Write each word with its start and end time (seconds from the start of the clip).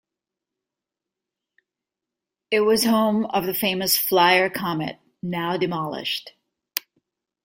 It 2.49 2.61
was 2.61 2.85
home 2.85 3.25
of 3.25 3.45
the 3.45 3.53
famous 3.53 3.95
Flyer 3.95 4.49
Comet, 4.49 4.97
now 5.21 5.57
demolished. 5.57 6.33